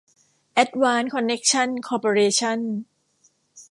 [0.53, 2.59] แอดวานซ์ คอนเนคชั่น คอร์ปอเรชั่น